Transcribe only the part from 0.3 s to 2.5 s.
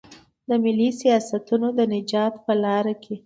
د ملي سیاستونو د نجات